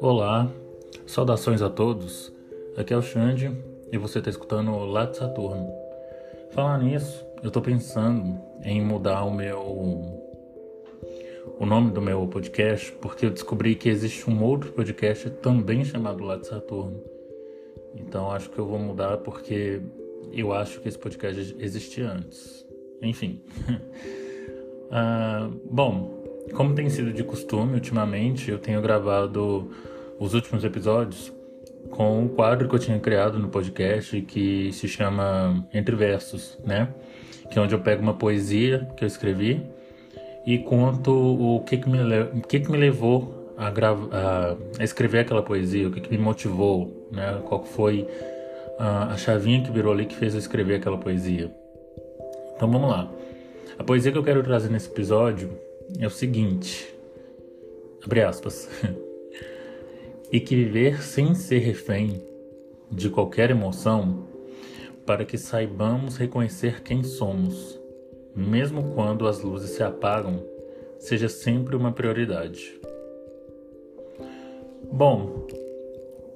[0.00, 0.50] Olá,
[1.06, 2.32] saudações a todos.
[2.76, 3.56] Aqui é o Xande
[3.92, 5.72] e você está escutando o Lato Saturno.
[6.50, 9.60] Falar nisso, eu estou pensando em mudar o meu
[11.60, 16.24] o nome do meu podcast porque eu descobri que existe um outro podcast também chamado
[16.24, 17.00] Lato Saturno.
[17.94, 19.80] Então acho que eu vou mudar porque
[20.32, 22.67] eu acho que esse podcast existia antes.
[23.02, 23.40] Enfim.
[24.90, 26.18] uh, bom,
[26.52, 29.70] como tem sido de costume ultimamente, eu tenho gravado
[30.18, 31.32] os últimos episódios
[31.90, 36.88] com um quadro que eu tinha criado no podcast que se chama Entre Versos, né?
[37.50, 39.62] Que é onde eu pego uma poesia que eu escrevi
[40.46, 45.20] e conto o que que me, o que que me levou a, a, a escrever
[45.20, 47.40] aquela poesia, o que que me motivou, né?
[47.44, 48.06] Qual foi
[48.78, 51.50] a, a chavinha que virou ali que fez eu escrever aquela poesia.
[52.58, 53.08] Então vamos lá.
[53.78, 55.56] A poesia que eu quero trazer nesse episódio
[55.96, 56.92] é o seguinte:
[58.04, 58.68] abre aspas.
[60.32, 62.20] e que viver sem ser refém
[62.90, 64.26] de qualquer emoção,
[65.06, 67.78] para que saibamos reconhecer quem somos,
[68.34, 70.44] mesmo quando as luzes se apagam,
[70.98, 72.76] seja sempre uma prioridade.
[74.90, 75.46] Bom,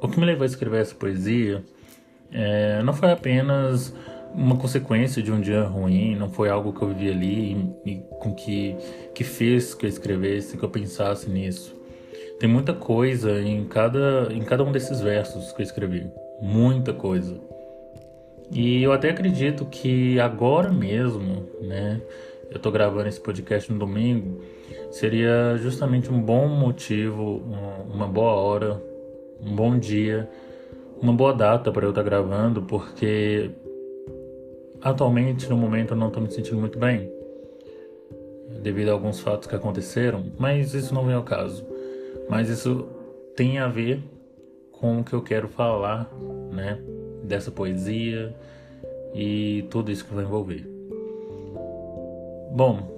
[0.01, 1.65] o que me levou a escrever essa poesia
[2.31, 3.93] é, não foi apenas
[4.35, 7.97] uma consequência de um dia ruim, não foi algo que eu vivi ali e, e
[8.19, 8.77] com que,
[9.15, 11.75] que fez que eu escrevesse, que eu pensasse nisso.
[12.39, 16.11] Tem muita coisa em cada, em cada um desses versos que eu escrevi.
[16.41, 17.41] Muita coisa.
[18.51, 22.01] E eu até acredito que agora mesmo, né?
[22.51, 24.43] Eu tô gravando esse podcast no domingo.
[24.91, 27.43] Seria justamente um bom motivo,
[27.89, 28.83] uma boa hora,
[29.41, 30.29] um bom dia,
[31.01, 33.51] uma boa data para eu estar tá gravando, porque
[34.83, 37.11] atualmente, no momento, eu não estou me sentindo muito bem
[38.61, 41.67] devido a alguns fatos que aconteceram, mas isso não vem ao caso.
[42.29, 42.87] Mas isso
[43.37, 44.03] tem a ver
[44.71, 46.11] com o que eu quero falar,
[46.53, 46.79] né?
[47.25, 48.35] Dessa poesia
[49.15, 50.67] e tudo isso que vai envolver.
[52.55, 52.89] Bom,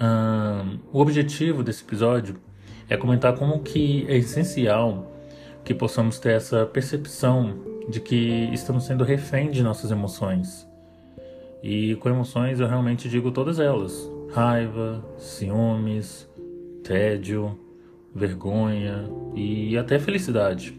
[0.00, 2.36] hum, o objetivo desse episódio
[2.88, 5.10] é comentar como que é essencial
[5.64, 7.54] que possamos ter essa percepção
[7.88, 10.66] de que estamos sendo refém de nossas emoções.
[11.66, 16.28] E com emoções eu realmente digo todas elas: raiva, ciúmes,
[16.82, 17.58] tédio,
[18.14, 20.78] vergonha e até felicidade.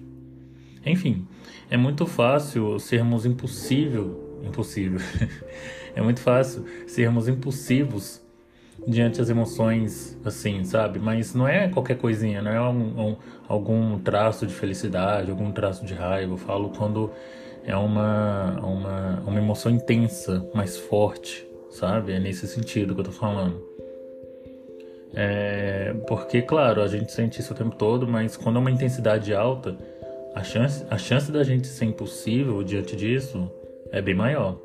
[0.85, 1.27] Enfim,
[1.71, 4.99] é muito fácil sermos impossível, impossível.
[5.95, 8.21] é muito fácil sermos impulsivos
[8.87, 10.99] diante das emoções, assim, sabe?
[10.99, 13.15] Mas não é qualquer coisinha, não é um, um,
[13.47, 16.33] algum traço de felicidade, algum traço de raiva.
[16.33, 17.09] Eu falo quando
[17.65, 22.13] é uma, uma, uma emoção intensa, mais forte, sabe?
[22.13, 23.61] É nesse sentido que eu tô falando.
[25.13, 29.33] É, porque, claro, a gente sente isso o tempo todo, mas quando é uma intensidade
[29.33, 29.77] alta,
[30.35, 33.49] a chance, a chance da gente ser impossível diante disso
[33.91, 34.59] é bem maior.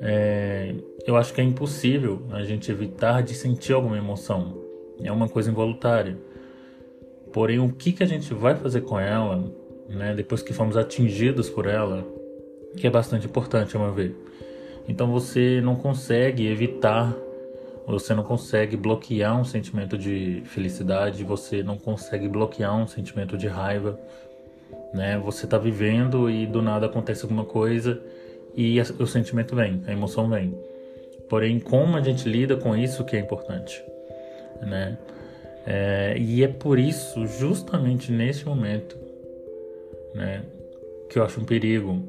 [0.00, 0.74] É,
[1.06, 4.58] eu acho que é impossível a gente evitar de sentir alguma emoção.
[5.02, 6.18] É uma coisa involuntária.
[7.32, 9.44] Porém, o que, que a gente vai fazer com ela,
[9.90, 12.06] né, depois que fomos atingidos por ela,
[12.76, 14.14] que é bastante importante, a meu ver.
[14.88, 17.14] Então você não consegue evitar
[17.90, 23.48] você não consegue bloquear um sentimento de felicidade, você não consegue bloquear um sentimento de
[23.48, 23.98] raiva,
[24.94, 25.18] né?
[25.18, 28.00] Você está vivendo e do nada acontece alguma coisa
[28.56, 30.54] e o sentimento vem, a emoção vem.
[31.28, 33.82] Porém, como a gente lida com isso que é importante,
[34.60, 34.98] né?
[35.66, 38.96] É, e é por isso, justamente nesse momento,
[40.14, 40.44] né,
[41.08, 42.02] que eu acho um perigo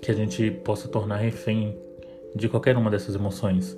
[0.00, 1.76] que a gente possa tornar refém
[2.34, 3.76] de qualquer uma dessas emoções.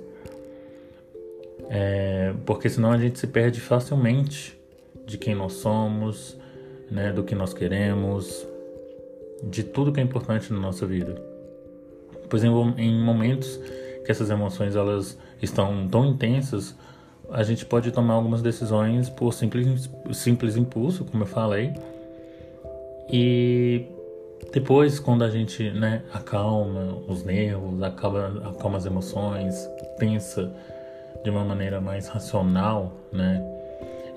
[1.69, 4.59] É, porque senão a gente se perde facilmente
[5.05, 6.37] de quem nós somos,
[6.89, 8.45] né, do que nós queremos,
[9.43, 11.15] de tudo que é importante na nossa vida.
[12.29, 13.57] Pois em, em momentos
[14.05, 16.75] que essas emoções elas estão tão intensas,
[17.29, 21.73] a gente pode tomar algumas decisões por simples, simples impulso, como eu falei,
[23.11, 23.85] e
[24.53, 30.51] depois, quando a gente né, acalma os nervos, acalma, acalma as emoções, pensa
[31.23, 33.41] de uma maneira mais racional, né?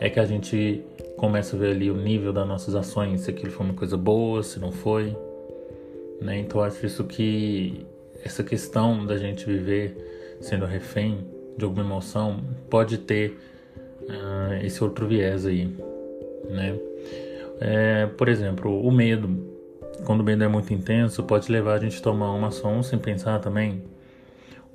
[0.00, 0.85] É que a gente
[1.17, 4.43] começa a ver ali o nível das nossas ações, se aquilo foi uma coisa boa,
[4.43, 5.17] se não foi,
[6.20, 6.38] né?
[6.38, 7.87] Então acho isso que
[8.25, 11.19] essa questão da gente viver sendo refém
[11.56, 13.38] de alguma emoção pode ter
[14.02, 15.69] uh, esse outro viés aí,
[16.50, 16.76] né?
[17.60, 19.52] É, por exemplo, o medo.
[20.04, 22.98] Quando o medo é muito intenso, pode levar a gente a tomar uma ação sem
[22.98, 23.82] pensar também.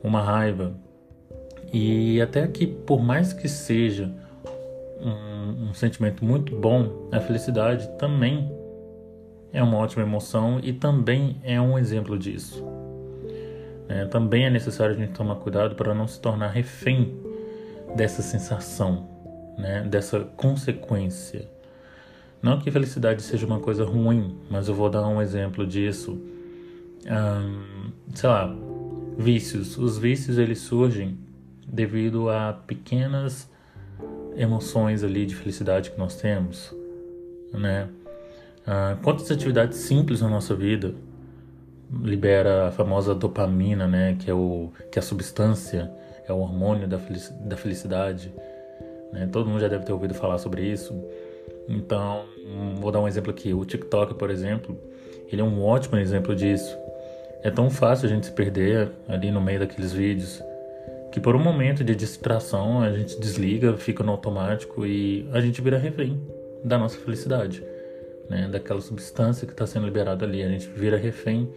[0.01, 0.73] Uma raiva
[1.73, 4.09] E até que, por mais que seja
[4.99, 8.49] um, um sentimento muito bom, a felicidade também
[9.51, 12.63] é uma ótima emoção e também é um exemplo disso.
[13.87, 17.19] É, também é necessário a gente tomar cuidado para não se tornar refém
[17.95, 19.07] dessa sensação,
[19.57, 21.49] né, dessa consequência.
[22.41, 26.19] Não que felicidade seja uma coisa ruim, mas eu vou dar um exemplo disso.
[27.05, 28.55] Um, sei lá,
[29.17, 29.77] vícios.
[29.77, 31.17] Os vícios eles surgem
[31.67, 33.49] devido a pequenas
[34.35, 36.73] emoções ali de felicidade que nós temos,
[37.53, 37.89] né?
[39.03, 40.93] Quantas atividades simples na nossa vida
[42.03, 44.15] libera a famosa dopamina, né?
[44.19, 45.91] Que é o que é a substância,
[46.27, 46.99] é o hormônio da,
[47.41, 48.31] da felicidade.
[49.11, 49.27] Né?
[49.31, 50.93] Todo mundo já deve ter ouvido falar sobre isso.
[51.69, 52.25] Então,
[52.79, 53.53] vou dar um exemplo aqui.
[53.53, 54.75] O TikTok, por exemplo,
[55.31, 56.75] ele é um ótimo exemplo disso.
[57.43, 60.41] É tão fácil a gente se perder ali no meio daqueles vídeos
[61.11, 65.61] que por um momento de distração a gente desliga, fica no automático e a gente
[65.61, 66.21] vira refém
[66.63, 67.63] da nossa felicidade,
[68.29, 68.47] né?
[68.47, 71.49] Daquela substância que está sendo liberada ali, a gente vira refém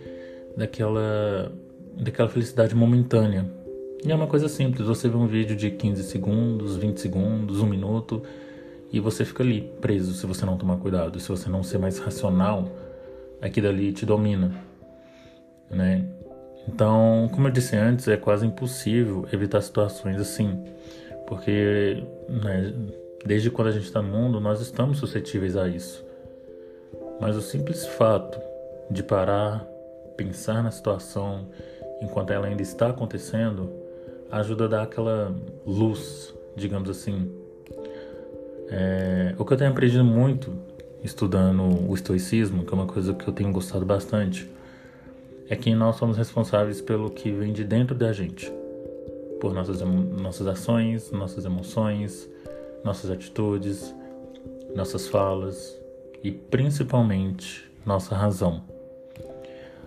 [0.57, 1.53] daquela
[1.95, 3.45] daquela felicidade momentânea.
[4.05, 7.67] E é uma coisa simples, você vê um vídeo de 15 segundos, 20 segundos, um
[7.67, 8.23] minuto
[8.93, 11.99] e você fica ali preso se você não tomar cuidado, se você não ser mais
[11.99, 12.69] racional,
[13.41, 14.55] aquilo ali te domina,
[15.71, 16.05] né?
[16.69, 20.63] Então, como eu disse antes, é quase impossível evitar situações assim,
[21.27, 22.73] porque né,
[23.25, 26.05] desde quando a gente está no mundo, nós estamos suscetíveis a isso.
[27.21, 28.39] Mas o simples fato
[28.91, 29.67] de parar,
[30.17, 31.49] pensar na situação
[32.01, 33.73] enquanto ela ainda está acontecendo,
[34.31, 35.35] ajuda a dar aquela
[35.65, 37.42] luz, digamos assim.
[38.75, 40.51] É, o que eu tenho aprendido muito
[41.05, 44.49] estudando o estoicismo, que é uma coisa que eu tenho gostado bastante,
[45.49, 48.51] é que nós somos responsáveis pelo que vem de dentro da gente,
[49.39, 52.27] por nossas, nossas ações, nossas emoções,
[52.83, 53.95] nossas atitudes,
[54.75, 55.79] nossas falas
[56.25, 58.63] e principalmente nossa razão.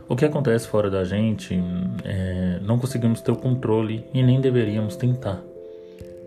[0.08, 1.60] O que acontece fora da gente,
[2.04, 5.42] é, não conseguimos ter o controle e nem deveríamos tentar,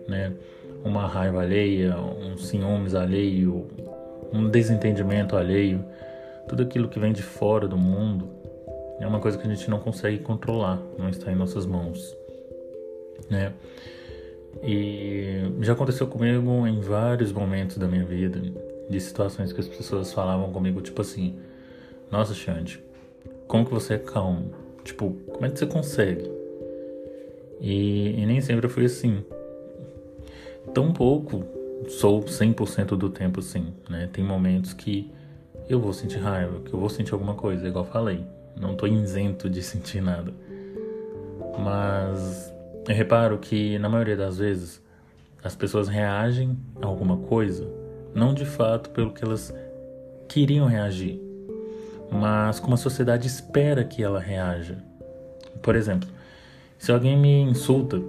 [0.05, 0.33] né?
[0.83, 3.67] Uma raiva alheia, um ciúmes alheio,
[4.31, 5.83] um desentendimento alheio,
[6.47, 8.29] tudo aquilo que vem de fora do mundo
[8.99, 12.15] é uma coisa que a gente não consegue controlar, não está em nossas mãos,
[13.29, 13.53] né?
[14.63, 18.41] E já aconteceu comigo em vários momentos da minha vida,
[18.89, 21.35] de situações que as pessoas falavam comigo, tipo assim:
[22.11, 22.83] Nossa, Xande,
[23.47, 24.51] como que você é calmo?
[24.83, 26.29] Tipo, como é que você consegue?
[27.61, 29.23] E, e nem sempre eu fui assim.
[30.73, 31.43] Tão pouco
[31.87, 34.09] sou 100% do tempo assim, né?
[34.11, 35.11] Tem momentos que
[35.67, 38.25] eu vou sentir raiva, que eu vou sentir alguma coisa, igual falei.
[38.59, 40.33] Não estou isento de sentir nada.
[41.57, 42.53] Mas
[42.87, 44.81] eu reparo que na maioria das vezes
[45.43, 47.79] as pessoas reagem a alguma coisa
[48.13, 49.53] não de fato pelo que elas
[50.27, 51.21] queriam reagir,
[52.11, 54.77] mas como a sociedade espera que ela reaja.
[55.61, 56.09] Por exemplo,
[56.77, 58.01] se alguém me insulta,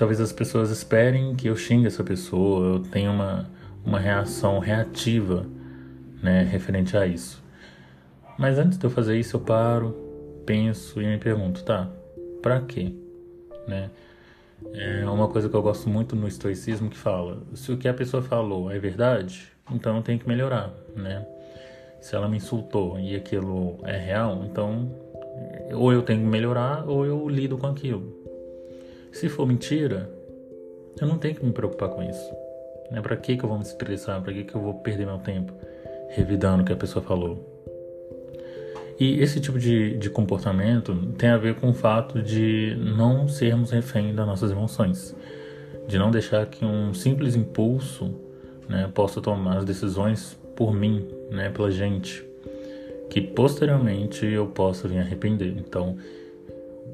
[0.00, 3.50] talvez as pessoas esperem que eu xingue essa pessoa, eu tenha uma,
[3.84, 5.46] uma reação reativa
[6.22, 7.44] né, referente a isso.
[8.38, 9.94] Mas antes de eu fazer isso, eu paro,
[10.46, 11.86] penso e me pergunto, tá,
[12.40, 12.94] pra quê?
[13.68, 13.90] Né?
[14.72, 17.92] É uma coisa que eu gosto muito no estoicismo que fala, se o que a
[17.92, 21.26] pessoa falou é verdade, então eu tenho que melhorar, né?
[22.00, 24.90] Se ela me insultou e aquilo é real, então
[25.74, 28.19] ou eu tenho que melhorar ou eu lido com aquilo.
[29.12, 30.10] Se for mentira,
[31.00, 32.34] eu não tenho que me preocupar com isso.
[32.90, 33.00] Né?
[33.00, 34.20] Para que, que eu vou me estressar?
[34.22, 35.52] Para que, que eu vou perder meu tempo
[36.10, 37.50] revidando o que a pessoa falou?
[38.98, 43.70] E esse tipo de, de comportamento tem a ver com o fato de não sermos
[43.70, 45.16] refém das nossas emoções,
[45.88, 48.14] de não deixar que um simples impulso
[48.68, 52.22] né, possa tomar as decisões por mim, né, pela gente,
[53.08, 55.54] que posteriormente eu possa vir arrepender.
[55.56, 55.96] Então,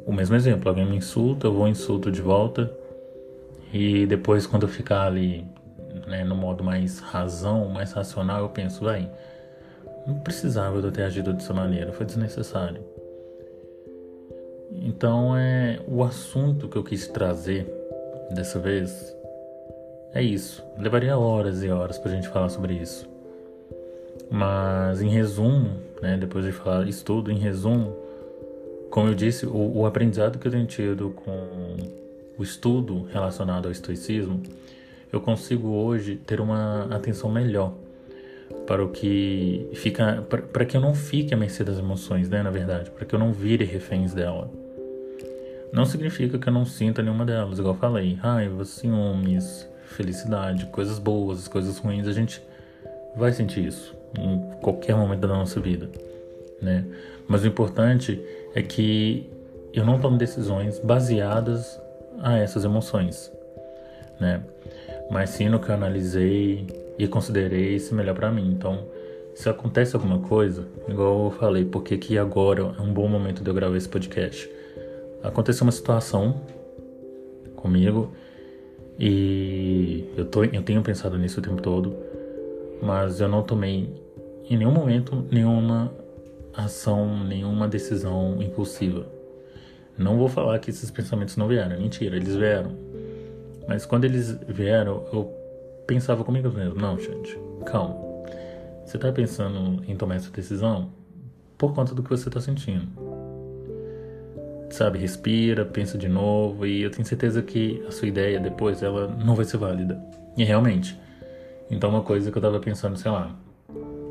[0.07, 2.73] o mesmo exemplo, alguém me insulta, eu vou insulto de volta,
[3.73, 5.45] e depois quando eu ficar ali
[6.07, 9.11] né, no modo mais razão, mais racional, eu penso, vai
[10.07, 12.81] não precisava eu ter agido dessa maneira, foi desnecessário.
[14.71, 17.67] Então é o assunto que eu quis trazer
[18.31, 19.15] dessa vez
[20.13, 20.63] é isso.
[20.79, 23.09] Levaria horas e horas pra gente falar sobre isso.
[24.31, 25.71] Mas em resumo,
[26.01, 27.97] né, depois de falar isso tudo, em resumo,
[28.91, 31.77] como eu disse, o, o aprendizado que eu tenho tido com
[32.39, 34.43] o estudo relacionado ao estoicismo,
[35.13, 37.73] eu consigo hoje ter uma atenção melhor
[38.67, 42.51] para o que fica para que eu não fique à mercê das emoções, né, na
[42.51, 44.51] verdade, para que eu não vire reféns dela.
[45.73, 50.99] não significa que eu não sinta nenhuma delas, igual eu falei, raiva, ciúmes, felicidade, coisas
[50.99, 52.43] boas, coisas ruins, a gente
[53.17, 55.89] vai sentir isso em qualquer momento da nossa vida,
[56.61, 56.85] né?
[57.29, 58.21] Mas o importante
[58.57, 59.31] é que
[59.75, 61.79] eu não tomo decisões baseadas
[62.21, 63.31] a essas emoções,
[64.19, 64.43] né?
[65.11, 66.67] Mas sim no que eu analisei
[66.99, 68.51] e considerei se melhor para mim.
[68.51, 68.87] Então,
[69.35, 73.51] se acontece alguma coisa, igual eu falei, porque que agora é um bom momento de
[73.51, 74.51] eu gravar esse podcast.
[75.23, 76.41] Aconteceu uma situação
[77.57, 78.11] comigo
[78.99, 81.95] e eu, tô, eu tenho pensado nisso o tempo todo,
[82.81, 83.91] mas eu não tomei
[84.49, 85.93] em nenhum momento nenhuma
[86.57, 89.07] ação, nenhuma decisão impulsiva.
[89.99, 92.73] Não vou falar que esses pensamentos não vieram, mentira, eles vieram.
[93.67, 95.33] Mas quando eles vieram, eu
[95.87, 97.97] pensava comigo mesmo, não, gente, calma.
[98.85, 100.91] Você tá pensando em tomar essa decisão
[101.59, 102.87] por conta do que você tá sentindo.
[104.71, 109.09] Sabe, respira, pensa de novo e eu tenho certeza que a sua ideia depois ela
[109.09, 110.01] não vai ser válida.
[110.37, 110.99] E realmente.
[111.71, 113.35] Então uma coisa que eu tava pensando, sei lá,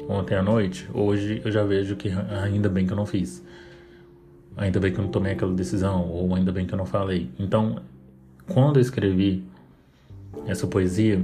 [0.08, 2.10] ontem à noite, hoje eu já vejo que
[2.44, 3.44] ainda bem que eu não fiz.
[4.58, 7.30] Ainda bem que eu não tomei aquela decisão, ou ainda bem que eu não falei.
[7.38, 7.82] Então,
[8.48, 9.44] quando eu escrevi
[10.48, 11.22] essa poesia,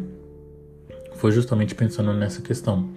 [1.16, 2.90] foi justamente pensando nessa questão.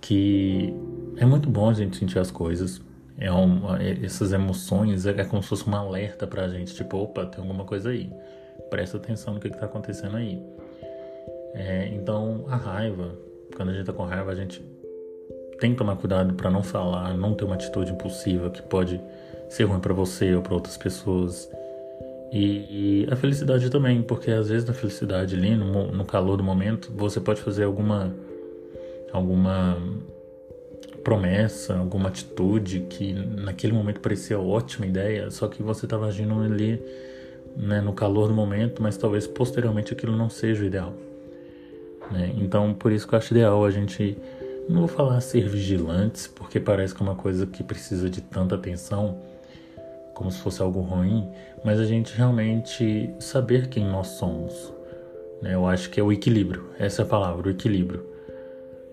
[0.00, 0.72] Que
[1.16, 2.80] é muito bom a gente sentir as coisas.
[3.16, 6.74] É uma, é, essas emoções é, como se fosse um alerta pra gente.
[6.74, 8.10] Tipo, opa, tem alguma coisa aí.
[8.70, 10.40] Presta atenção no que, que tá acontecendo aí.
[11.54, 13.16] É, então, a raiva,
[13.56, 14.62] quando a gente tá com raiva, a gente
[15.58, 19.00] tem que tomar cuidado para não falar, não ter uma atitude impulsiva que pode
[19.48, 21.50] ser ruim para você ou para outras pessoas.
[22.32, 26.42] E, e, a felicidade também, porque às vezes na felicidade ali, no, no calor do
[26.42, 28.12] momento, você pode fazer alguma
[29.12, 29.78] alguma
[31.04, 36.82] promessa, alguma atitude que naquele momento parecia ótima ideia, só que você estava agindo ali
[37.56, 40.94] né, no calor do momento, mas talvez posteriormente aquilo não seja o ideal.
[42.10, 42.32] Né?
[42.38, 44.16] Então, por isso que eu acho ideal a gente
[44.68, 48.54] não vou falar ser vigilantes, porque parece que é uma coisa que precisa de tanta
[48.54, 49.18] atenção,
[50.14, 51.28] como se fosse algo ruim,
[51.64, 54.72] mas a gente realmente saber quem nós somos.
[55.42, 55.54] Né?
[55.54, 58.04] Eu acho que é o equilíbrio, essa é a palavra, o equilíbrio.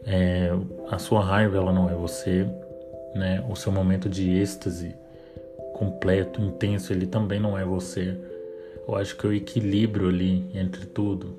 [0.05, 0.49] É,
[0.89, 2.45] a sua raiva ela não é você,
[3.15, 3.45] né?
[3.49, 4.95] o seu momento de êxtase
[5.73, 8.17] completo, intenso, ele também não é você.
[8.87, 11.37] Eu acho que o equilíbrio ali entre tudo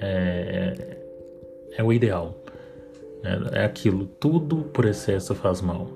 [0.00, 0.76] é,
[1.76, 2.34] é, é o ideal.
[3.22, 5.88] É, é aquilo, tudo por excesso faz mal.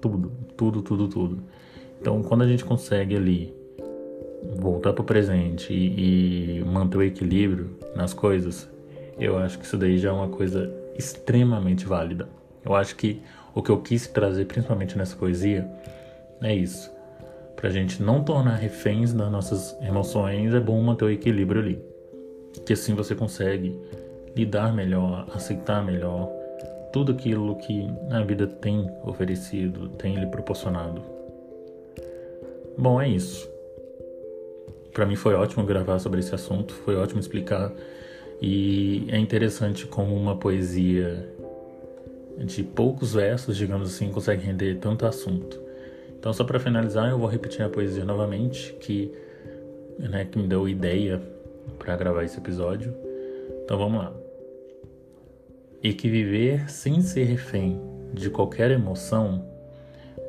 [0.00, 1.42] Tudo, tudo, tudo, tudo.
[2.00, 3.54] Então, quando a gente consegue ali
[4.56, 8.68] voltar para o presente e, e, manter o equilíbrio nas coisas,
[9.18, 12.28] eu acho que isso daí já é uma coisa extremamente válida.
[12.64, 13.20] Eu acho que
[13.54, 15.68] o que eu quis trazer, principalmente nessa poesia,
[16.42, 16.90] é isso.
[17.54, 21.78] Para a gente não tornar reféns das nossas emoções, é bom manter o equilíbrio ali.
[22.64, 23.78] Que assim você consegue
[24.34, 26.39] lidar melhor, aceitar melhor
[26.92, 31.02] tudo aquilo que a vida tem oferecido, tem lhe proporcionado.
[32.76, 33.48] Bom, é isso.
[34.92, 37.72] Para mim foi ótimo gravar sobre esse assunto, foi ótimo explicar
[38.42, 41.28] e é interessante como uma poesia
[42.38, 45.60] de poucos versos, digamos assim, consegue render tanto assunto.
[46.18, 49.12] Então, só para finalizar, eu vou repetir a poesia novamente, que,
[49.98, 51.20] né, que me deu ideia
[51.78, 52.94] para gravar esse episódio.
[53.64, 54.19] Então, vamos lá
[55.82, 57.80] e que viver sem ser refém
[58.12, 59.44] de qualquer emoção,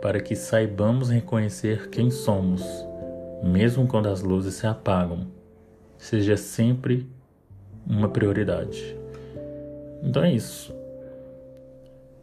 [0.01, 2.63] para que saibamos reconhecer quem somos,
[3.43, 5.27] mesmo quando as luzes se apagam,
[5.97, 7.07] seja sempre
[7.85, 8.97] uma prioridade.
[10.03, 10.73] Então é isso.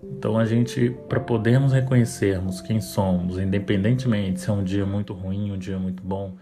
[0.02, 5.52] Então a gente, para podermos reconhecermos quem somos, independentemente se é um dia muito ruim,
[5.52, 6.34] um dia muito bom,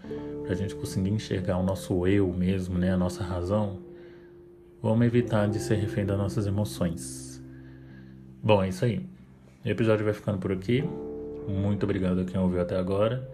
[0.43, 3.79] para a gente conseguir enxergar o nosso eu mesmo, né, a nossa razão,
[4.81, 7.43] Vamos evitar de ser refém das nossas emoções.
[8.41, 9.05] Bom, é isso aí.
[9.65, 10.83] O episódio vai ficando por aqui.
[11.47, 13.27] Muito obrigado a quem ouviu até agora.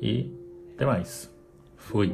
[0.00, 0.32] E
[0.74, 1.30] até mais.
[1.76, 2.12] Fui.